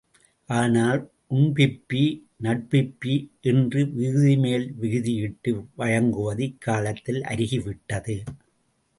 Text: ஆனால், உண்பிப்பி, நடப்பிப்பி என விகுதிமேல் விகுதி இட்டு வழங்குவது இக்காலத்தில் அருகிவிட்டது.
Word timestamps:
ஆனால், 0.49 1.01
உண்பிப்பி, 1.33 1.99
நடப்பிப்பி 2.43 3.13
என 3.41 3.67
விகுதிமேல் 3.91 4.65
விகுதி 4.75 5.13
இட்டு 5.17 5.65
வழங்குவது 5.75 6.43
இக்காலத்தில் 6.43 7.21
அருகிவிட்டது. 7.21 8.15